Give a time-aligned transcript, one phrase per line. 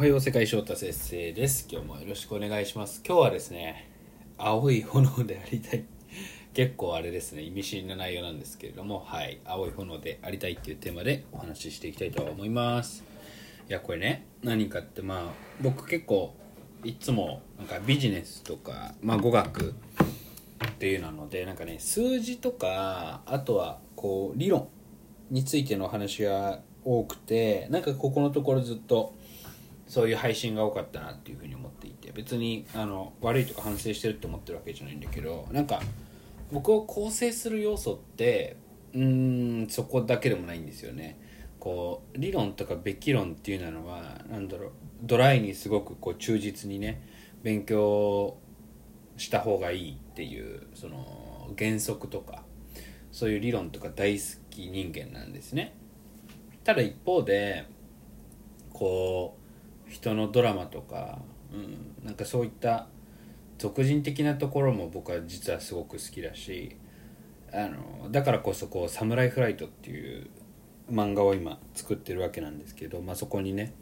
[0.00, 1.68] おはよう世界翔太先生です。
[1.70, 3.02] 今日もよろしくお願いします。
[3.06, 3.90] 今日はですね
[4.38, 5.84] 青い炎でありたい。
[6.54, 13.04] 結構あれですね意味深な内容なんですけれどもはい青い炎でありたいっていうテーマでお話ししていきたいと思います。
[13.68, 15.22] いやこれね何かってまあ
[15.60, 16.34] 僕結構
[16.82, 19.74] いつもなんかビジネスとか、まあ、語学
[20.66, 24.66] っていうなのでなんかね数字とかあとはこう理論
[25.30, 29.19] についてのお話が多くてなんかここのところずっと
[29.90, 35.80] そういう配信が多かったなっていうふうに思っていて別にあの悪いとか反省してるって思ってるわけじゃないんだけどなんか
[36.52, 38.56] 僕を構成する要素って
[38.94, 41.18] うーんそこだけでもないんですよね。
[41.58, 44.70] こう理論とかべき論っていうのは何だろう
[45.02, 47.02] ドライにすごくこう忠実にね
[47.42, 48.38] 勉強
[49.16, 52.44] した方がいいっていうその原則とか
[53.10, 55.74] そういう理論とか大好き人間なんですね。
[56.62, 57.66] ただ一方で
[58.72, 59.39] こう
[59.90, 61.18] 人のドラマとか、
[61.52, 62.86] うん、なんかそういった
[63.58, 66.76] 俗人的なところも僕は実はすごく好きだし
[67.52, 70.28] あのだからこそこう「サムライフライト」っていう
[70.90, 73.74] 漫画を今作ってるわけなんですけど、まあ、そこにね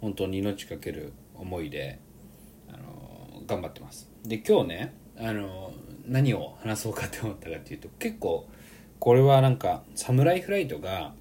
[0.00, 1.98] 本当に命かける思いで
[2.68, 4.08] あの頑張ってます。
[4.24, 5.72] で今日ねあの
[6.06, 8.48] 何を話そうかって思ったかっていうと結構
[9.00, 11.12] これはなんか「サムライフライト」が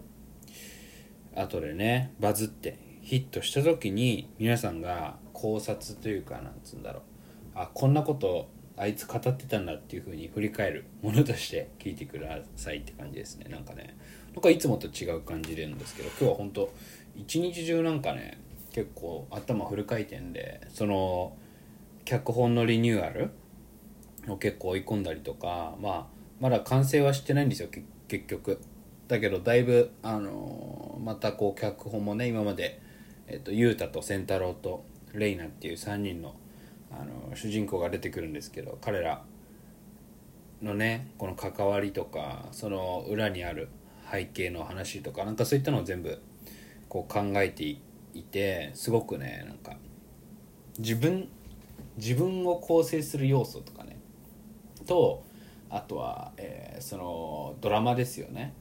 [1.35, 7.01] 後でねバズってヒットした時に皆さんが考察というかなんつうんだろう。
[7.53, 13.45] あこんなことあいつ語ってたんだっていうふうに振り返るものとして聞いてくださいって感じですね。
[13.47, 13.95] なんかね。
[14.33, 16.73] なんかいつもと違う感じでんですけど今日は本当
[17.15, 18.39] 一日中なんかね
[18.71, 21.37] 結構頭フル回転でその
[22.05, 23.29] 脚本のリニューアル
[24.27, 26.05] を結構追い込んだりとかまあ
[26.39, 27.69] まだ完成はしてないんですよ
[28.07, 28.59] 結局。
[29.07, 32.81] だけどだいぶあのまたこう脚本もね今まで、
[33.27, 36.35] えっと、雄太と仙太郎とレイナっていう3人の
[36.91, 39.23] あの主人公が出てくるんですけど彼ら
[40.61, 43.69] のねこの関わりとかその裏にある
[44.09, 46.21] 背景の話とかなんかそういったのを全部
[46.87, 47.79] こう考えてい
[48.21, 49.75] てすごくねなんか
[50.77, 51.27] 自分
[51.97, 53.97] 自分を構成する要素とかね
[54.85, 55.23] と
[55.69, 58.53] あとは、えー、そのドラマですよね。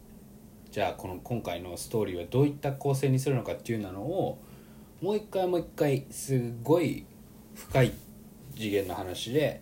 [0.70, 4.42] じゃあこの今回のストーリーはどういった構成にするのかっていうのを
[5.04, 7.04] もう一回もう一回すごい
[7.54, 7.92] 深い
[8.54, 9.60] 次元の話で、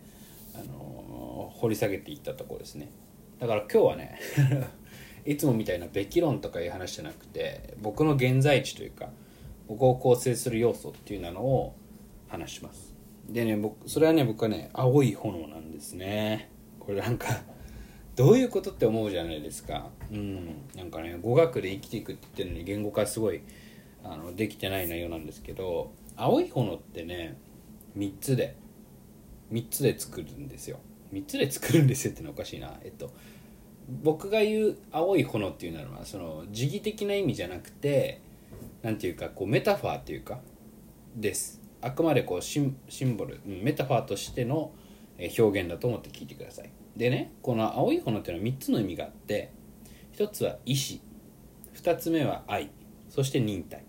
[0.55, 2.93] あのー、掘り下げていったところですね。
[3.41, 4.21] だから今日はね
[5.27, 9.11] いつもみたいなべき論とかいう話じゃなくて僕の現在地というか
[9.67, 11.75] 僕を構成する要素っていうのを
[12.29, 12.95] 話します。
[13.29, 16.51] でね僕それはね僕はね青い炎なんですね。
[16.79, 17.43] これなんか
[18.15, 19.91] どういうことって思うじゃないですか。
[20.13, 23.41] うんなんかね語学で生きていくって言ってるのに言語化すごい
[24.05, 27.37] あのできてない内容なんですけど青い炎ってね
[27.97, 28.57] 3つで
[29.53, 30.79] 3つで作るんですよ。
[31.13, 32.75] 3つで作るんですよってのはおかしいな。
[32.83, 33.13] えっと
[34.03, 38.21] 僕が言う青い炎っていうのはその時義的な意味じゃなくて
[38.83, 40.41] 何ていうかこうメタファーっていうか
[41.17, 41.61] です。
[41.81, 44.73] あくまでこうシンシンボルメタファーとしての
[45.39, 46.71] 表現だと思って聞いてください。
[46.97, 49.53] でねこの青い炎っていうのは3つの意味があって
[50.17, 51.01] 1つは意志
[51.75, 52.71] 2つ目は愛
[53.09, 53.85] そして忍耐。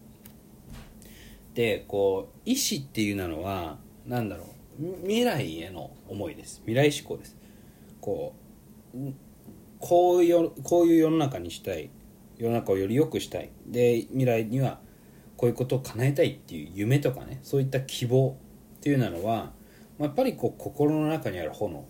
[1.53, 4.47] でこう意志っていうのは何だろう
[5.01, 6.61] 未来への思いです。
[6.65, 7.37] 未来志向です。
[8.01, 8.33] こ
[8.95, 9.13] う
[9.79, 11.89] こういうこういう世の中にしたい。
[12.37, 13.51] 世の中をより良くしたい。
[13.67, 14.79] で未来には
[15.37, 18.37] こういうことを叶えたいっていう夢とかねそういった希望
[18.77, 19.51] っていうのは
[19.99, 21.85] まやっぱりこう心の中にある炎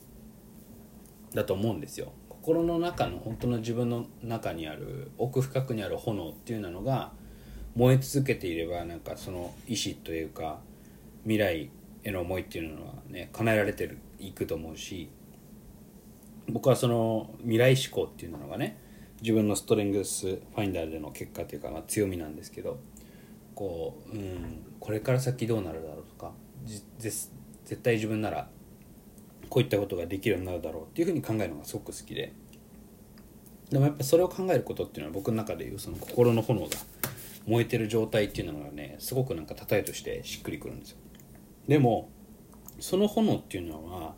[1.33, 2.11] だと思うんですよ。
[2.29, 7.13] 心の中の本当の自分の中にある奥深くにある炎っていうのが
[7.75, 10.59] 燃え続けていればなんかその意志というか
[11.23, 11.69] 未来
[12.03, 15.09] への思いっていうのはね叶えられてるいくと思うし
[16.49, 18.77] 僕はその未来志向っていうのがね
[19.21, 22.79] 自分のストレングスファインダーでの結果というか、まあ、強みなんですけど
[23.55, 26.31] こう、うん、これから先どうなるだろうとか
[26.99, 27.29] 絶
[27.81, 28.49] 対自分なら
[29.49, 32.33] こういったことができるようになるだろうっていうふうに考えるのがすごく好きで。
[33.69, 36.67] でもやっぱそれを考えることっていうのは僕の中でいうその心の炎が
[37.45, 40.97] 燃えてる状態っていうのがねすごくなんか例えとしてしっくりくるんですよ。
[41.67, 42.09] でも
[42.79, 44.15] その炎っていうのは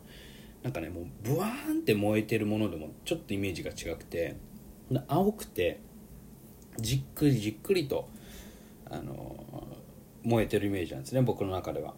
[0.62, 4.36] なんかねもうブワーンって燃えてるものでもちょっとイメージが違くて
[5.08, 5.80] 青くて
[6.78, 8.08] じっくりじっくりと
[8.90, 9.36] あの
[10.22, 11.94] 燃えてるイメージなんですね僕の中では。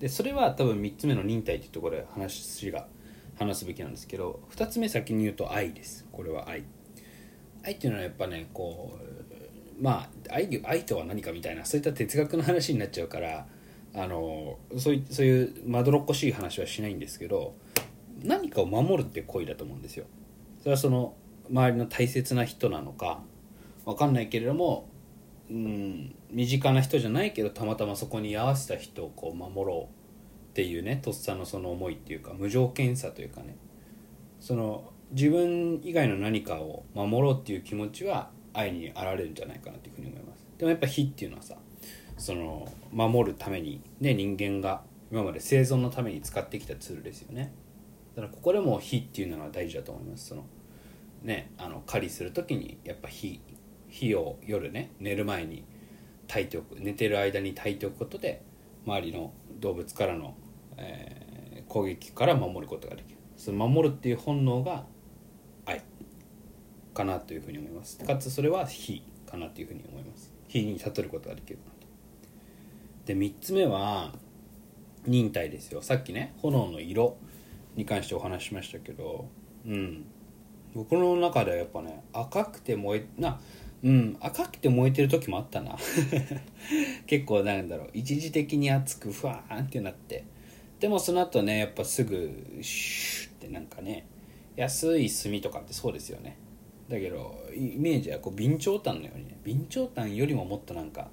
[0.00, 2.86] でそれは多分3つ目の忍耐っていうところで話が
[3.38, 6.06] 話すべきなんですけど2つ目先に言うと愛です。
[6.12, 6.64] これは愛。
[7.62, 9.35] 愛っていうのはやっぱねこう
[9.80, 13.46] まあ愛愛とは何かみたいなそういった哲学の話になっちゃうから
[13.94, 17.54] あのそういそういうまどろっこしい話はしないんですけど
[18.22, 20.06] 何かを守るって行為だと思うんですよ。
[20.60, 21.14] それはその
[21.50, 23.20] 周りの大切な人なのか
[23.84, 24.88] 分かんないけれども
[25.50, 29.94] うん身近な人じゃないけどたまたまそこに居合わせた人をこう守ろう
[30.50, 33.56] っていうねとっさのその思いっていうか無条件さというかね
[34.40, 40.46] その自分以外の何かを守ろうっていう気持ちは愛にあられるんじゃないかなというふうに思います。
[40.58, 41.56] でもやっぱ火っていうのはさ
[42.16, 44.82] その守るためにね人間が
[45.12, 47.52] 今まで生存のために使ってきたツールですよね。
[48.14, 50.28] だからここでも火っていうのは大事だと思います。
[50.28, 50.46] その
[51.22, 53.40] ねあの狩りする時にやっぱ火
[53.88, 55.64] 火を夜ね寝る前に
[56.26, 58.42] 焚いておく寝てる間に焚いておくことで
[58.86, 60.34] 周りの動物からの、
[60.76, 63.18] えー、攻撃から守ることができる。
[63.36, 64.86] その守るっていう本能が
[66.96, 67.98] かなというふうに思います。
[67.98, 70.32] かつそれは火かなというふうに思います。
[70.48, 71.86] 火に悟ることができるなと。
[73.04, 74.12] で3つ目は
[75.06, 75.82] 忍耐ですよ。
[75.82, 77.16] さっきね炎の色
[77.76, 79.28] に関してお話ししましたけど
[79.66, 80.06] うん。
[80.74, 83.40] 僕の中ではやっぱね赤くて燃えな
[83.82, 85.76] うん赤くて燃えてる時もあったな。
[87.06, 87.90] 結構なんだろう。
[87.92, 90.24] 一時的に熱くふわーんってなって。
[90.80, 94.06] でもその後ねやっぱすぐシューってなんかね
[94.56, 96.36] 安い炭とかってそうですよね。
[96.88, 101.08] だけどイメージはこう備長炭のようにね備長炭よりももっとなんか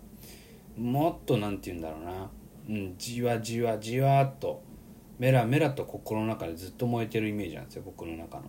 [0.78, 2.30] もっとなんて言うんだろうな、
[2.70, 4.62] うん、じわじわじわっと
[5.20, 8.44] メラメラと心の中でずっと燃えてるイメージなんですよ僕の中の。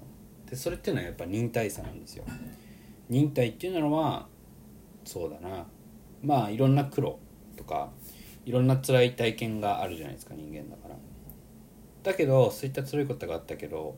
[0.48, 2.24] でそれっていうのはやっぱ忍耐さなんですよ。
[3.08, 4.26] 忍耐っていうのは
[5.04, 5.66] そうだな。
[6.22, 7.18] まあいろんな苦労
[7.56, 7.90] とか
[8.46, 10.96] いろんな辛い体験があるじゃないですか人間だから。
[12.02, 13.96] だけどそういった辛いことがあったけど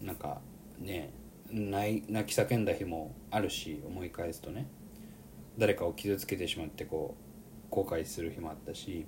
[0.00, 0.40] なんか
[0.78, 1.12] ね
[1.52, 4.66] 泣き叫んだ日もあるし思い返すとね。
[5.58, 7.16] 誰かを傷つけてしまってこ
[7.70, 9.06] う後悔する日もあったし。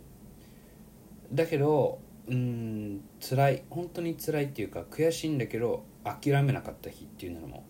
[1.33, 7.65] だけどうん辛い本当に辛いっていうか悔しいんだけど諦めなかった日っていうのも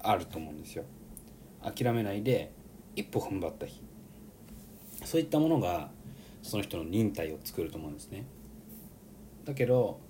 [0.00, 0.84] あると思うんですよ。
[1.62, 2.52] 諦めないで
[2.94, 3.82] 一歩踏ん張った日。
[5.04, 5.90] そういったものが
[6.42, 8.24] その人の忍耐を作ると思うんですね。
[9.44, 10.00] だけど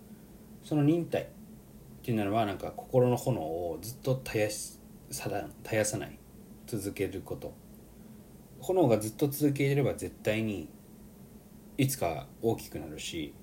[0.63, 1.29] その忍耐
[2.06, 4.79] っていうのはなんか心の炎をずっと絶やし
[5.11, 5.29] さ
[5.64, 6.17] 絶やさない
[6.69, 7.53] 続けること。
[8.61, 10.69] 炎がずっと続ければ絶対に
[11.76, 13.35] いつか大きくなるし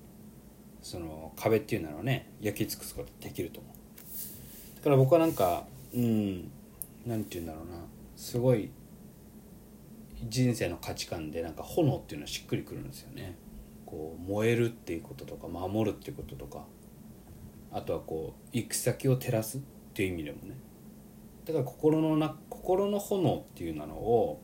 [0.80, 4.76] その壁っていうのはね焼き尽くすことできると思う。
[4.76, 6.50] だから僕はなんかうん
[7.04, 7.84] 何て言うんだろうな。
[8.16, 8.70] すごい
[10.26, 13.36] 人生の価値観でなんか炎っていうのはしっくりくるんですよね。
[13.84, 16.64] こう燃えるっていうこととか守るっていうこととか。
[17.74, 19.60] あとはこう行く先を照らすっ
[19.92, 20.56] ていう意味でもね。
[21.44, 24.42] だから心のな心の炎っていうのを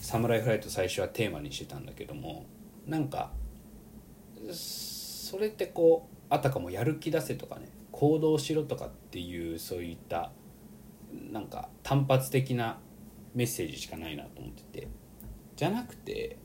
[0.00, 2.46] サムライフライト最初はテーマにしてたんだけども
[2.86, 3.32] なんか
[4.52, 10.30] それってこうあたかもやる気出せとかね行動しろとかっていうそういった
[11.32, 12.78] なんか単発的な
[13.34, 14.88] メッセージしかないなと思ってて。
[15.56, 16.36] じゃなくて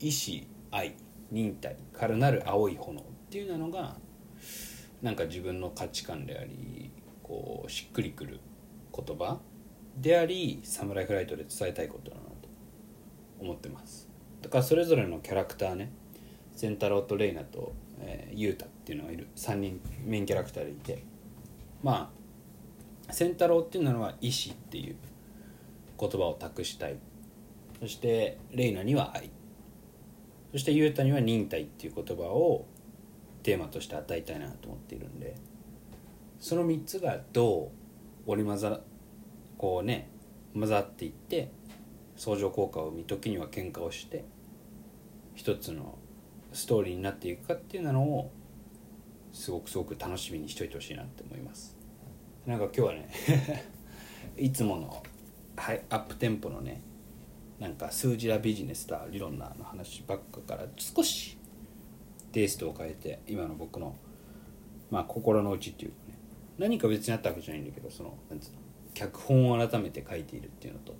[0.00, 0.96] 意志愛
[1.30, 3.96] 忍耐からなる青い炎っていうのが
[5.02, 6.90] なんか自分の価値観であり
[7.22, 8.40] こうしっくりくる
[8.94, 9.38] 言葉
[9.96, 12.30] でありサムライフライトで伝えたいことだなと
[13.40, 14.08] 思ってます。
[14.42, 15.92] だからそれぞれのキャラクターね
[16.54, 19.28] センタロウとレイナと、えー、ユータっていうのがいる。
[19.36, 21.04] 3人メインキャラクターでいて。
[21.82, 22.12] ま
[23.08, 24.96] あセンタロウっていうのは意志っていう
[25.98, 26.96] 言葉を託したい。
[27.80, 29.30] そしてレイナには愛。
[30.52, 32.66] そしてユータには忍耐っていう言葉を
[33.42, 35.36] テーマとして与えたいなと思っているんで
[36.40, 37.70] その3つがど
[38.26, 38.80] う織り交ざ
[39.56, 40.08] こうね
[40.54, 41.50] 混ざっていって
[42.16, 44.24] 相乗効果を見時には喧嘩をして
[45.34, 45.98] 一つの
[46.52, 48.30] ストーリーになっていくかっていうのを
[49.32, 51.76] すごくすごく楽しみにしといてほしいなって思います。
[52.46, 53.10] なんか今日はね
[54.36, 55.02] いつもの、
[55.56, 56.80] はい、アップテンポのね
[57.60, 61.37] なんか数字やビジネスだ理論なの話ばっかから少し
[62.32, 63.96] テイストを変えて今の僕の
[64.90, 66.18] まあ心の内っていうかね。
[66.58, 68.58] 何か別にあったわけじゃないんだけどそのなんつうの
[68.94, 70.94] 脚本を改めて書いているっていうのと。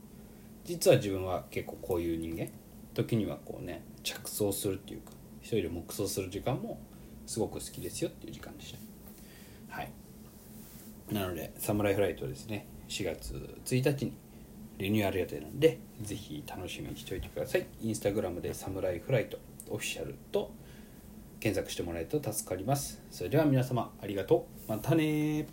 [0.64, 2.48] 実は自分は結構こういう人間。
[2.94, 6.80] 時にはこうね着想するっていうか一人で黙想する時間も
[7.26, 8.74] すごく好きですよっていう時間でし
[9.68, 9.76] た。
[9.76, 9.92] はい。
[11.12, 12.66] なのでサムライフライトですね。
[12.88, 14.12] 4月1日に
[14.78, 17.66] リニューアル予定なんでぜひ楽しみにしておいてください。
[17.80, 19.38] インスタグラムでサムライフライト
[19.70, 20.50] オフィシャルと
[21.40, 23.02] 検索してもらえると助かります。
[23.10, 24.70] それでは皆様ありがとう。
[24.70, 25.46] またね